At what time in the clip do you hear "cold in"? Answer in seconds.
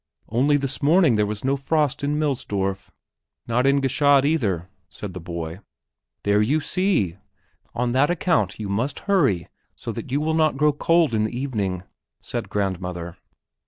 10.79-11.25